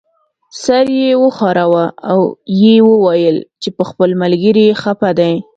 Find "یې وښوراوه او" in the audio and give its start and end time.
1.01-2.19